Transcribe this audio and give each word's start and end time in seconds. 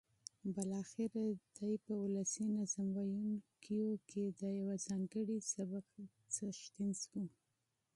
بالاخره 0.53 1.05
دی 1.61 1.73
په 1.83 1.91
ولسي 2.03 2.45
نظم 2.57 2.87
ویونکیو 2.97 3.89
کې 4.09 4.23
د 4.39 4.41
یوه 4.59 4.75
ځانګړي 4.87 5.37
سبک 5.53 5.85
څښتن 6.33 6.89
شو. 7.03 7.23